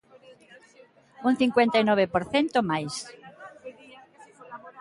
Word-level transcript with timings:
Un 1.27 1.33
cincuenta 1.41 1.75
e 1.81 1.87
nove 1.89 2.05
por 2.13 2.23
cento 2.33 2.57
máis. 2.69 2.95